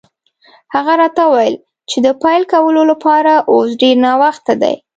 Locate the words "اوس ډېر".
3.51-3.95